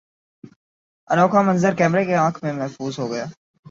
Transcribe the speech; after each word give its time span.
انوکھا 1.09 1.41
منظر 1.41 1.73
کیمرے 1.77 2.03
کی 2.05 2.13
آنکھ 2.15 2.43
میں 2.43 2.53
محفوظ 2.53 2.93
ہوگیا 2.99 3.25